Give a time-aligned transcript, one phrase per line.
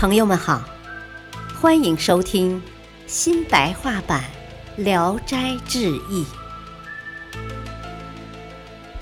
[0.00, 0.62] 朋友们好，
[1.60, 2.62] 欢迎收听
[3.08, 4.22] 新白话版
[4.80, 6.24] 《聊斋志异》，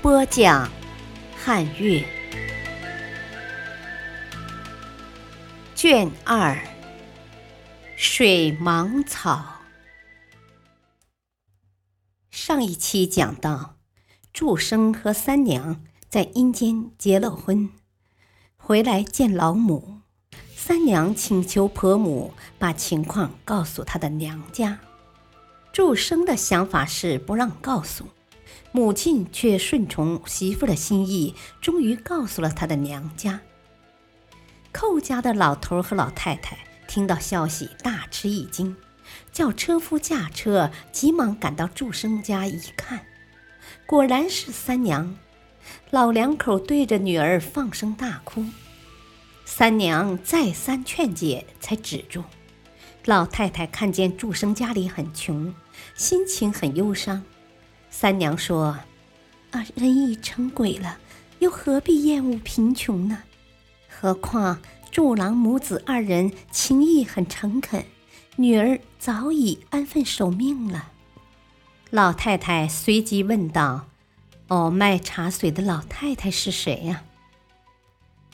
[0.01, 0.67] 播讲
[1.35, 2.03] 汉乐，
[5.75, 6.57] 卷二，
[7.95, 9.61] 水芒草。
[12.31, 13.75] 上一期讲到，
[14.33, 17.69] 祝生和三娘在阴间结了婚，
[18.55, 19.99] 回来见老母。
[20.59, 24.79] 三娘请求婆母把情况告诉她的娘家，
[25.71, 28.07] 祝生的想法是不让告诉，
[28.71, 33.39] 母亲却顺从媳妇的心意，终于告诉了她的娘家。
[34.71, 38.75] 寇家的老头和老太太听到消息大吃一惊，
[39.31, 43.05] 叫车夫驾车，急忙赶到祝生家一看，
[43.85, 45.15] 果然是三娘，
[45.91, 48.43] 老两口对着女儿放声大哭。
[49.57, 52.23] 三娘再三劝解，才止住。
[53.05, 55.51] 老太太看见祝生家里很穷，
[55.95, 57.23] 心情很忧伤。
[57.89, 58.77] 三娘说
[59.49, 60.99] ：“啊，人已成鬼了，
[61.39, 63.23] 又何必厌恶贫穷呢？
[63.89, 67.83] 何况祝郎母子二人情谊很诚恳，
[68.35, 70.91] 女儿早已安分守命了。”
[71.89, 73.87] 老太太随即问道
[74.49, 77.05] ：“哦，卖茶水的老太太是谁呀？”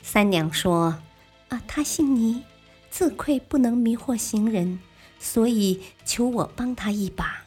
[0.04, 0.98] 三娘说
[1.48, 2.42] ：“啊，他姓倪，
[2.90, 4.78] 自愧不能迷惑行人，
[5.18, 7.44] 所以求我帮他一把。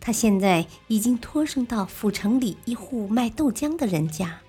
[0.00, 4.40] 他现在已经托生到府城里一户卖豆浆的人家。”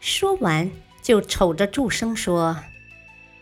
[0.00, 0.70] 说完，
[1.02, 2.56] 就瞅着祝生说：“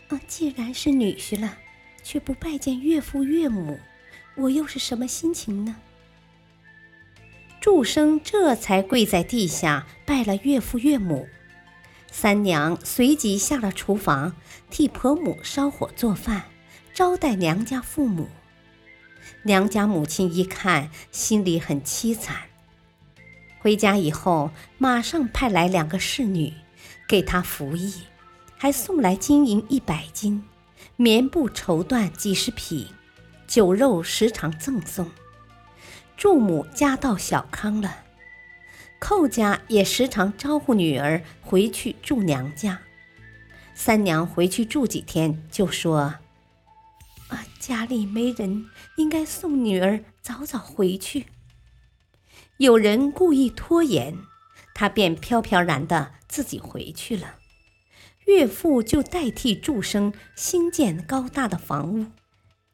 [0.09, 1.57] 啊，既然是女婿了，
[2.03, 3.79] 却不拜见岳父岳母，
[4.35, 5.77] 我又是什么心情呢？”
[7.61, 11.27] 祝生这才跪在地下拜了岳父岳母。
[12.11, 14.35] 三娘随即下了厨房，
[14.69, 16.43] 替婆母烧火做饭，
[16.93, 18.27] 招待娘家父母。
[19.43, 22.35] 娘家母亲一看，心里很凄惨。
[23.59, 26.53] 回家以后，马上派来两个侍女，
[27.07, 28.03] 给她服役，
[28.57, 30.43] 还送来金银一百斤，
[30.97, 32.93] 棉布绸缎几十匹，
[33.47, 35.09] 酒肉时常赠送。
[36.17, 37.95] 祝母家道小康了。
[39.01, 42.79] 寇家也时常招呼女儿回去住娘家。
[43.73, 46.13] 三娘回去住几天，就说
[47.27, 51.25] ：“啊，家里没人，应该送女儿早早回去。”
[52.57, 54.15] 有人故意拖延，
[54.75, 57.37] 她便飘飘然的自己回去了。
[58.27, 62.05] 岳父就代替祝生兴建高大的房屋，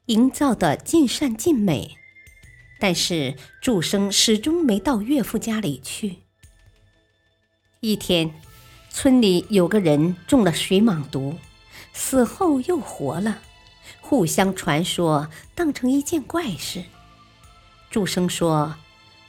[0.07, 1.95] 营造的尽善尽美。
[2.79, 6.17] 但是祝生始终没到岳父家里去。
[7.79, 8.33] 一天，
[8.89, 11.37] 村里有个人中了水蟒毒，
[11.93, 13.39] 死后又活了，
[14.01, 16.83] 互相传说，当成一件怪事。
[17.89, 18.75] 祝生说：“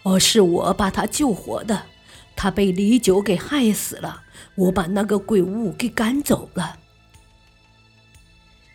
[0.02, 1.86] 哦，是我把他救活的，
[2.34, 4.22] 他被李九给害死了，
[4.54, 6.78] 我把那个鬼物给赶走了。”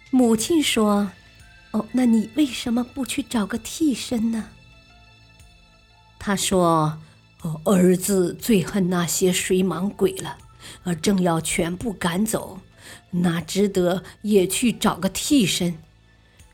[0.09, 1.11] 母亲说
[1.71, 4.49] ：“哦，那你为什么不去找个替身呢？”
[6.25, 6.99] 他说：“，
[7.65, 10.37] 儿子最恨那些水蟒鬼了，
[10.85, 12.61] 呃，正要全部赶走，
[13.09, 15.79] 哪值得也去找个替身？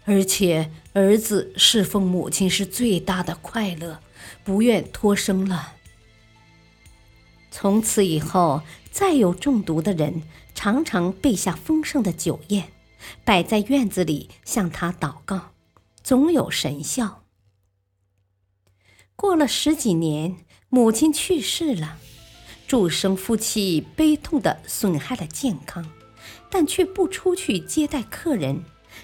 [0.05, 3.99] 而且儿子侍奉母亲是最大的快乐，
[4.43, 5.75] 不愿脱生了。
[7.51, 10.23] 从此以后，再有中毒的人，
[10.55, 12.69] 常常备下丰盛的酒宴，
[13.23, 15.51] 摆在院子里向他祷告，
[16.01, 17.18] 总有神效。”
[19.19, 20.37] 过了十几年，
[20.69, 21.97] 母亲去世了，
[22.65, 25.85] 祝生夫妻悲痛的损害了健康，
[26.49, 28.63] 但却不出去接待客人，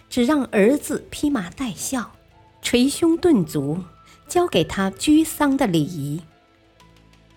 [0.10, 2.14] 只让儿子披麻戴孝，
[2.62, 3.84] 捶胸顿足，
[4.26, 6.22] 教给他居丧的礼仪。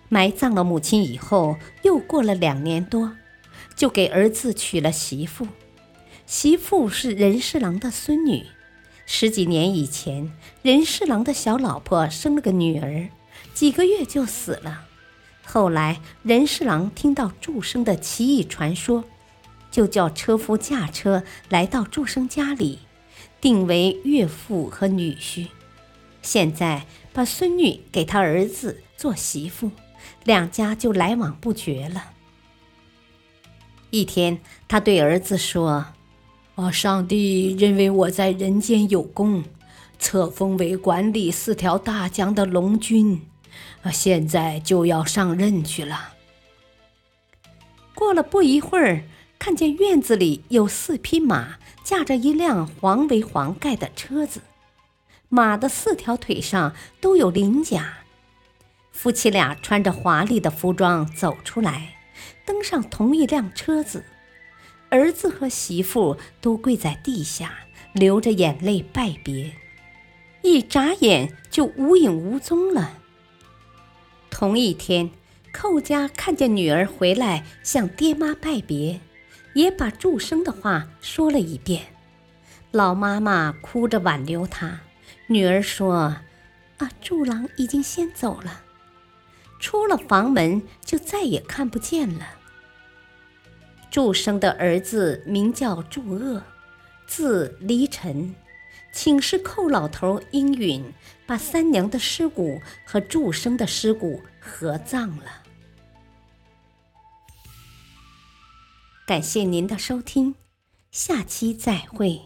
[0.07, 3.11] 埋葬了母亲以后，又过了两年多，
[3.75, 5.45] 就给儿子娶了媳妇，
[6.25, 8.45] 媳妇是任侍郎的孙女。
[9.11, 13.09] 十几年以前，任侍郎的小老婆生了个女儿，
[13.55, 14.85] 几个月就死了。
[15.43, 19.03] 后来，任侍郎听到祝生的奇异传说，
[19.71, 22.77] 就叫车夫驾车来到祝生家里，
[23.41, 25.47] 定为岳父和女婿。
[26.21, 29.71] 现在把孙女给他儿子做媳妇，
[30.23, 32.11] 两家就来往不绝了。
[33.89, 35.87] 一天，他对儿子说。
[36.59, 36.69] 啊！
[36.69, 39.45] 上帝认为我在人间有功，
[39.97, 43.21] 册封为管理四条大江的龙君，
[43.81, 46.15] 啊，现在就要上任去了。
[47.95, 49.03] 过了不一会儿，
[49.37, 54.41] 看见院子里有四匹马，驾着一辆黄为黄盖的车子，
[55.29, 57.99] 马的四条腿上都有鳞甲。
[58.91, 61.95] 夫妻俩穿着华丽的服装走出来，
[62.45, 64.03] 登上同一辆车子。
[64.89, 67.59] 儿子和媳妇都跪在地下，
[67.93, 69.51] 流着眼泪拜别，
[70.41, 72.97] 一眨眼就无影无踪了。
[74.29, 75.11] 同一天，
[75.51, 78.99] 寇家看见女儿回来向爹妈拜别，
[79.53, 81.87] 也把祝生的话说了一遍。
[82.71, 84.79] 老妈妈哭着挽留他，
[85.27, 86.17] 女儿说
[86.77, 88.63] ：“啊，祝郎已经先走了。”
[89.59, 92.38] 出了房门就再也看不见了。
[93.91, 96.41] 祝生的儿子名叫祝鄂，
[97.07, 98.35] 字离尘，
[98.91, 100.93] 请示寇老头应允，
[101.25, 105.43] 把三娘的尸骨和祝生的尸骨合葬了。
[109.07, 110.35] 感谢您的收听，
[110.91, 112.21] 下期再会。